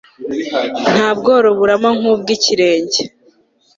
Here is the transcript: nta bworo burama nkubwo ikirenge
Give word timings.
nta 0.91 1.09
bworo 1.17 1.49
burama 1.59 1.89
nkubwo 1.99 2.29
ikirenge 2.37 3.01